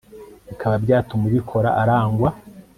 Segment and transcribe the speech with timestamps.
[0.49, 2.29] bikaba byatuma ubikora arangwa